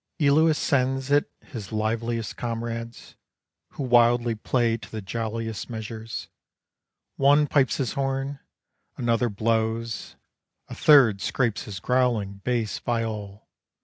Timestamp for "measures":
5.69-6.27